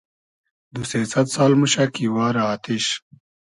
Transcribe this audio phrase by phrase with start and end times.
[0.73, 2.85] دو سې سئد سال موشۂ کی وارۂ آتیش